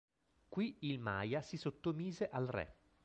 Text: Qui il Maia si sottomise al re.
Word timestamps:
Qui 0.49 0.77
il 0.81 0.97
Maia 0.99 1.43
si 1.43 1.57
sottomise 1.57 2.27
al 2.27 2.47
re. 2.47 2.75